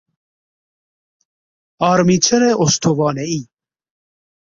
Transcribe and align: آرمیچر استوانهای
آرمیچر 1.89 2.41
استوانهای 2.59 3.47